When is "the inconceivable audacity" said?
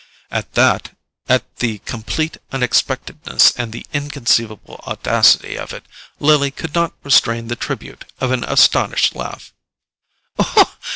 3.71-5.55